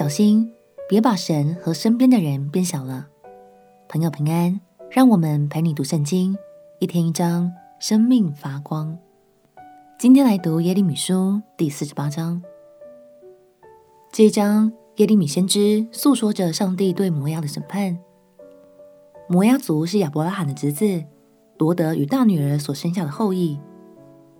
[0.00, 0.50] 小心
[0.88, 3.06] 别把神和身边的人变小了。
[3.86, 4.58] 朋友平安，
[4.90, 6.34] 让我们陪你读圣经，
[6.78, 8.96] 一天一章，生命发光。
[9.98, 12.42] 今天来读耶利米书第四十八章。
[14.10, 17.98] 这一章，耶利米先知诉说着上帝对摩押的审判。
[19.28, 21.04] 摩押族是亚伯拉罕的侄子，
[21.58, 23.60] 罗得与大女儿所生下的后裔。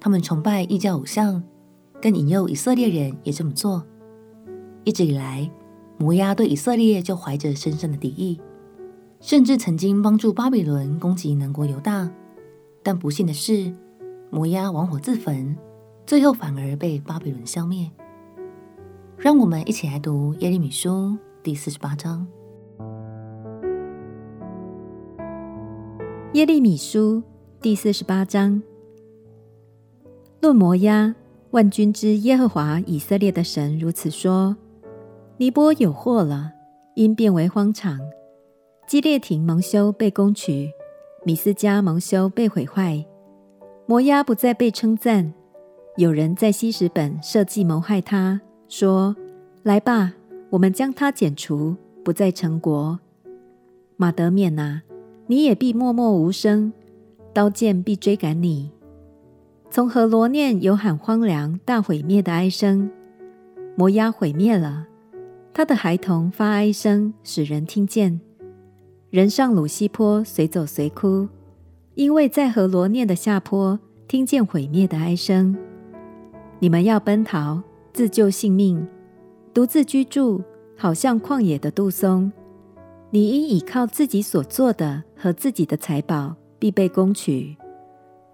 [0.00, 1.44] 他们崇拜异教偶像，
[2.00, 3.84] 更引诱以色列人也这么做。
[4.82, 5.48] 一直以来，
[6.00, 8.40] 摩押对以色列就怀着深深的敌意，
[9.20, 12.10] 甚至曾经帮助巴比伦攻击南国犹大。
[12.82, 13.70] 但不幸的是，
[14.30, 15.54] 摩押玩火自焚，
[16.06, 17.90] 最后反而被巴比伦消灭。
[19.18, 22.26] 让我们一起来读耶利米书第四十八章。
[26.32, 27.22] 耶利米书
[27.60, 28.62] 第四十八章。
[30.40, 31.14] 论摩押，
[31.50, 34.56] 万军之耶和华以色列的神如此说：
[35.40, 36.52] 尼波有祸了，
[36.92, 37.96] 因变为荒场；
[38.86, 40.70] 基列亭蒙羞被攻取，
[41.24, 43.02] 米斯加蒙羞被毁坏。
[43.86, 45.32] 摩押不再被称赞，
[45.96, 49.16] 有人在希实本设计谋害他，说：
[49.62, 50.12] 来吧，
[50.50, 51.74] 我们将他剪除，
[52.04, 53.00] 不再成国。
[53.96, 54.82] 玛得缅哪，
[55.26, 56.70] 你也必默默无声，
[57.32, 58.70] 刀剑必追赶你。
[59.70, 62.90] 从何罗念有喊荒凉、大毁灭的哀声，
[63.74, 64.88] 摩押毁灭了，
[65.52, 68.20] 他的孩童发哀声，使人听见。
[69.10, 71.28] 人上鲁西坡随走随哭，
[71.94, 75.56] 因为在何罗念的下坡听见毁灭的哀声。
[76.60, 77.60] 你们要奔逃，
[77.92, 78.86] 自救性命，
[79.52, 80.42] 独自居住，
[80.76, 82.30] 好像旷野的杜松。
[83.10, 87.56] 你因倚靠自己所做的和自己的财宝，必被攻取。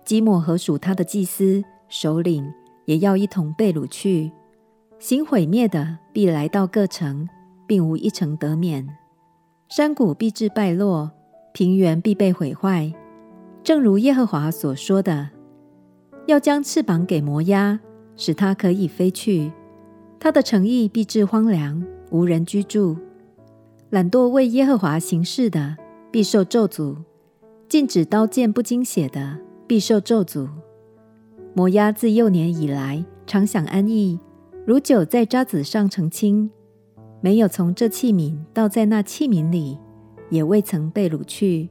[0.04, 2.46] 基抹和属他的祭司首领
[2.84, 4.30] 也要一同被掳去，
[4.98, 7.28] 行毁灭的必来到各城，
[7.66, 8.88] 并无一城得免。
[9.68, 11.10] 山谷必致败落，
[11.52, 12.92] 平原必被毁坏，
[13.62, 15.28] 正如耶和华所说的：
[16.26, 17.78] 要将翅膀给摩押，
[18.16, 19.52] 使他可以飞去。
[20.18, 22.96] 他的城邑必致荒凉，无人居住。
[23.90, 25.76] 懒惰为耶和华行事的，
[26.10, 26.96] 必受咒诅；
[27.68, 30.48] 禁止刀剑不经血的，必受咒诅。
[31.54, 34.18] 摩押自幼年以来常享安逸，
[34.66, 36.50] 如酒在渣滓上澄清，
[37.20, 39.78] 没有从这器皿倒在那器皿里，
[40.28, 41.68] 也未曾被掳去。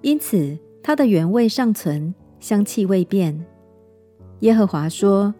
[0.00, 3.44] 因此，它的原味尚存，香气未变。
[4.40, 5.34] 耶和华说：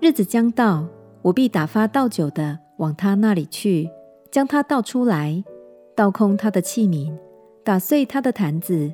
[0.00, 0.88] 日子将到，
[1.22, 3.88] 我必打发倒酒的往他那里去，
[4.32, 5.44] 将他倒出来，
[5.94, 7.16] 倒空他的器皿，
[7.62, 8.92] 打碎他的坛子。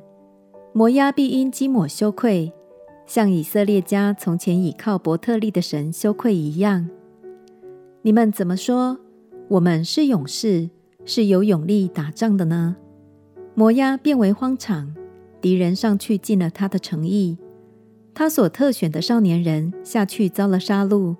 [0.73, 2.53] 摩押必因基抹羞愧，
[3.07, 6.87] 像以色列家从前倚靠伯特利的神羞愧一样。
[8.03, 8.97] 你们怎么说？
[9.47, 10.71] 我们是勇士，
[11.05, 12.75] 是有勇力打仗的呢？
[13.53, 14.95] 摩押变为荒场，
[15.39, 17.37] 敌人上去进了他的城邑，
[18.15, 21.15] 他所特选的少年人下去遭了杀戮。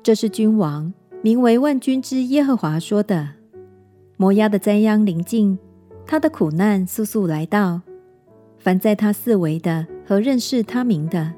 [0.00, 3.30] 这是君王，名为万军之耶和华说的。
[4.16, 5.58] 摩押的灾殃临近，
[6.06, 7.80] 他的苦难速速来到。
[8.58, 11.32] 凡在他四围的和认识他名的，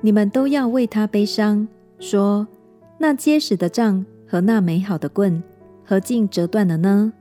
[0.00, 1.68] 你们都要为他悲伤，
[1.98, 2.48] 说：
[2.96, 5.42] 那结实的杖和那美好的棍，
[5.84, 7.12] 何竟折断了呢？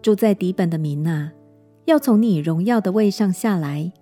[0.00, 1.32] 住在底本的民啊，
[1.86, 3.92] 要从你荣耀的位上下来，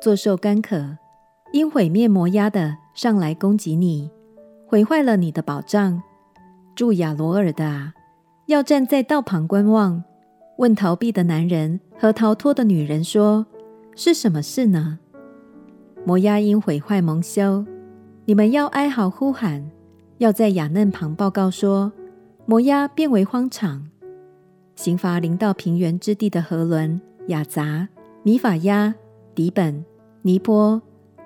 [0.00, 0.96] 作受干渴，
[1.52, 4.08] 因毁灭摩押的上来攻击你，
[4.68, 6.00] 毁坏了你的保障。
[6.76, 7.92] 住亚罗尔的啊，
[8.46, 10.04] 要站在道旁观望，
[10.58, 13.44] 问逃避的男人和逃脱的女人说。
[13.96, 15.00] 是什么事呢？
[16.04, 17.66] 摩押因毁坏蒙羞，
[18.24, 19.68] 你们要哀号呼喊，
[20.22, 21.90] 要在雅嫩旁报告说：
[22.46, 23.88] 摩押变为荒场。
[24.76, 27.88] 刑罚临到平原之地的何伦、雅杂、
[28.22, 28.94] 米法押、
[29.34, 29.84] 底本、
[30.22, 30.80] 尼波、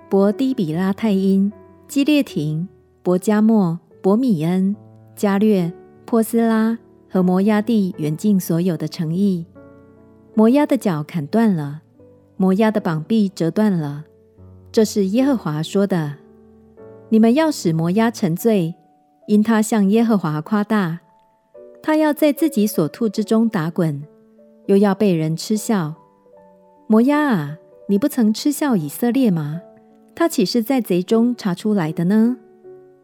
[0.09, 1.53] 伯低比拉太因、
[1.87, 2.67] 基列亭、
[3.03, 4.75] 伯加莫、伯米恩、
[5.15, 5.71] 加略、
[6.03, 9.45] 波斯拉和摩押地远近所有的城邑。
[10.33, 11.83] 摩押的脚砍断了。
[12.35, 14.05] 摩押的膀臂折断了，
[14.71, 16.15] 这是耶和华说的。
[17.09, 18.73] 你们要使摩押沉醉，
[19.27, 20.99] 因他向耶和华夸大。
[21.83, 24.01] 他要在自己所吐之中打滚，
[24.65, 25.93] 又要被人嗤笑。
[26.87, 27.57] 摩押啊，
[27.87, 29.61] 你不曾嗤笑以色列吗？
[30.15, 32.37] 他岂是在贼中查出来的呢？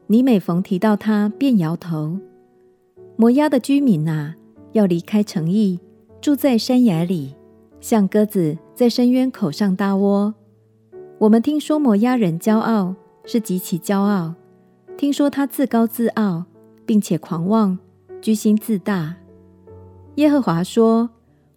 [0.08, 2.18] 你每逢提到他，便摇头。
[3.16, 4.36] 摩押的居民啊，
[4.72, 5.80] 要离开城邑，
[6.20, 7.36] 住在山崖里。
[7.80, 10.34] 像鸽子在深渊口上搭窝。
[11.20, 14.34] 我们听说摩押人骄傲，是极其骄傲。
[14.96, 16.46] 听说他自高自傲，
[16.86, 17.78] 并且狂妄，
[18.22, 19.16] 居心自大。
[20.16, 21.10] 耶和华说：“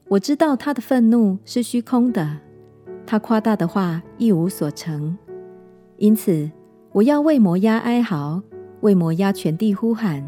[0.09, 2.39] 我知道他的愤怒是虚空的，
[3.07, 5.17] 他夸大的话一无所成。
[5.99, 6.51] 因此，
[6.93, 8.43] 我要为摩押哀嚎，
[8.81, 10.27] 为摩押全地呼喊。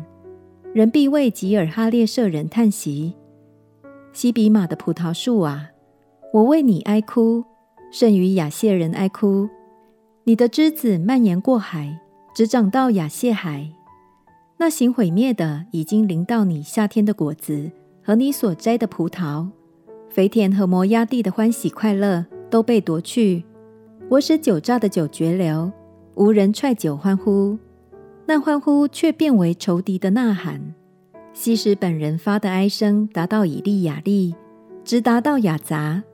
[0.74, 3.14] 人必为吉尔哈列舍人叹息。
[4.12, 5.70] 西比玛的葡萄树啊，
[6.32, 7.42] 我为你哀哭，
[7.90, 9.48] 甚于亚谢人哀哭。
[10.24, 11.98] 你的枝子蔓延过海，
[12.38, 13.68] 直长到亚谢海。
[14.58, 17.68] 那行毁灭的已经临到你夏天的果子。”
[18.00, 19.48] 和你所摘的葡萄，
[20.08, 23.44] 肥田和摩押地的欢喜快乐都被夺去。
[24.08, 25.72] 我使酒榨的酒绝流，
[26.14, 27.58] 无人踹酒欢呼。
[28.24, 30.74] 那欢呼却变为仇敌的呐喊。
[31.32, 34.36] 希实本人发的哀声达到以利亚利，
[34.84, 36.04] 直达到雅杂，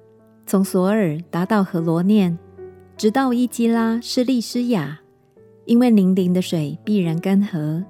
[0.46, 2.38] 从索尔达到何罗念，
[2.96, 5.02] 直到伊基拉施利施雅，
[5.64, 7.84] 因为宁林的水必然干涸。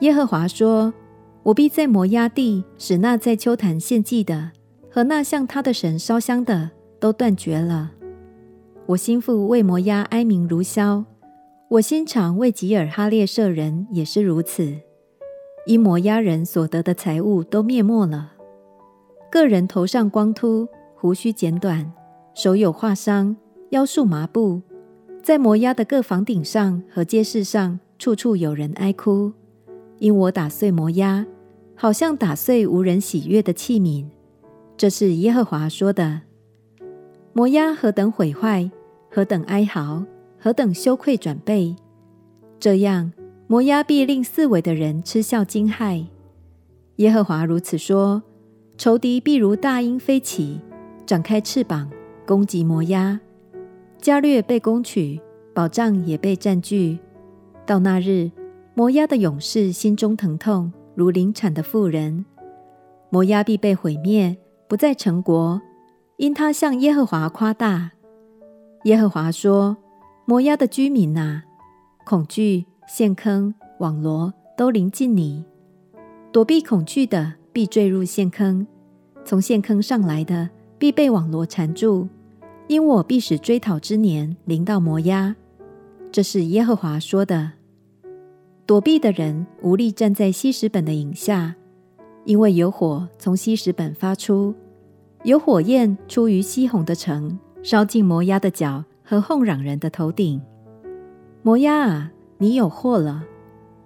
[0.00, 0.92] 耶和华说。
[1.44, 4.52] 我必在摩押地使那在丘坛献祭的
[4.88, 6.70] 和那向他的神烧香的
[7.00, 7.90] 都断绝了。
[8.86, 11.04] 我心腹为摩押哀鸣如箫，
[11.68, 14.72] 我心肠为吉尔哈列舍人也是如此。
[15.66, 18.34] 因摩押人所得的财物都灭没了，
[19.28, 21.92] 个人头上光秃，胡须剪短，
[22.34, 23.36] 手有划伤，
[23.70, 24.62] 腰束麻布，
[25.22, 29.32] 在摩押的各房顶上和街市上，处处有人哀哭。
[30.00, 31.24] 因我打碎摩押，
[31.76, 34.04] 好像打碎无人喜悦的器皿。
[34.76, 36.22] 这是耶和华说的。
[37.32, 38.68] 摩押何等毁坏，
[39.08, 40.04] 何等哀嚎，
[40.40, 41.76] 何等羞愧转背！
[42.58, 43.12] 这样，
[43.46, 46.04] 摩押必令四围的人嗤笑惊骇。
[46.96, 48.20] 耶和华如此说：
[48.76, 50.60] 仇敌必如大鹰飞起，
[51.06, 51.88] 展开翅膀
[52.26, 53.20] 攻击摩押。
[54.02, 55.18] 加略被攻取，
[55.54, 56.98] 保障也被占据。
[57.64, 58.30] 到那日。
[58.74, 62.24] 摩押的勇士心中疼痛，如临产的妇人。
[63.10, 64.34] 摩押必被毁灭，
[64.66, 65.60] 不再成国，
[66.16, 67.90] 因他向耶和华夸大。
[68.84, 69.76] 耶和华说
[70.24, 71.42] ：“摩押的居民哪，
[72.06, 75.44] 恐惧、陷坑、网罗都临近你。
[76.32, 78.66] 躲避恐惧的必坠入陷坑，
[79.22, 82.08] 从陷坑上来的必被网罗缠住。
[82.68, 85.34] 因我必使追讨之年临到摩押。”
[86.12, 87.52] 这是耶和华说的。
[88.66, 91.54] 躲避的人无力站在希实本的影下，
[92.24, 94.54] 因为有火从希实本发出，
[95.24, 100.40] 有火焰出于西红的城，烧尽摩押的脚和哄嚷人的头顶。
[101.42, 103.24] 摩押啊，你有祸了！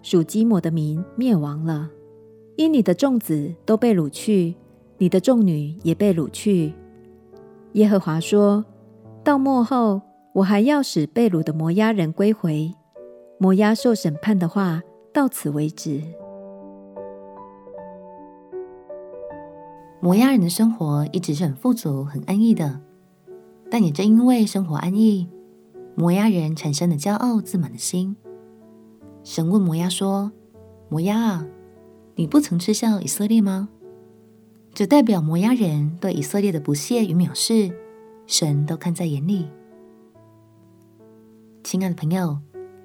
[0.03, 1.91] 属基抹的民灭亡了，
[2.57, 4.55] 因你的众子都被掳去，
[4.99, 6.73] 你的众女也被掳去。
[7.77, 8.65] 耶和华说：
[9.23, 10.01] 到末后，
[10.33, 12.73] 我还要使被掳的摩押人归回。
[13.39, 14.81] 摩押受审判的话
[15.13, 16.01] 到此为止。
[20.01, 22.81] 摩押人的生活一直是很富足、很安逸的，
[23.71, 25.29] 但也正因为生活安逸，
[25.95, 28.17] 摩押人产生了骄傲自满的心。
[29.23, 30.33] 神问摩押说
[30.89, 31.47] ：“摩押啊，
[32.15, 33.69] 你不曾吃笑以色列吗？”
[34.77, 37.75] 这代表摩押人对以色列的不屑与藐视，
[38.27, 39.49] 神都看在眼里。
[41.65, 42.39] 亲爱的朋友。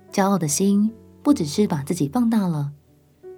[0.09, 0.89] 骄傲的心
[1.21, 2.71] 不只是把自己放大了，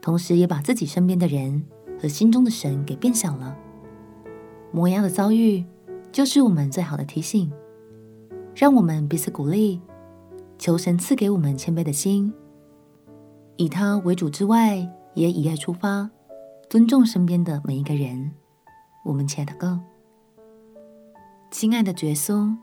[0.01, 1.63] 同时也把自己身边的人
[2.00, 3.57] 和心中的神给变小了。
[4.72, 5.65] 摩押的遭遇
[6.12, 7.51] 就是我们最好的提醒，
[8.55, 9.81] 让我们彼此鼓励，
[10.60, 12.31] 求神赐给我们谦卑的心，
[13.57, 16.12] 以他为主之外，也以爱出发，
[16.69, 18.31] 尊重身边的每一个人。
[19.03, 19.79] 我们亲爱的哥，
[21.51, 22.55] 亲爱的耶稣，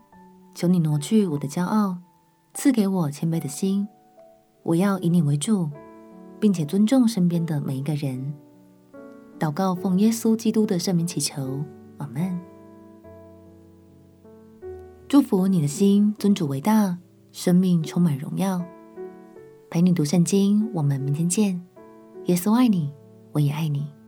[0.55, 1.97] 求你挪去我的骄傲，
[2.55, 3.87] 赐给我谦卑的心。
[4.63, 5.69] 我要以你为主，
[6.39, 8.33] 并且尊重身边的每一个人。
[9.39, 11.63] 祷告奉耶稣基督的圣名祈求，
[11.97, 12.39] 阿门。
[15.07, 16.97] 祝福你的心尊主为大，
[17.31, 18.63] 生命充满荣耀。
[19.69, 21.63] 陪你读圣经，我们明天见。
[22.25, 22.91] 耶稣爱你，
[23.31, 24.00] 我也爱你。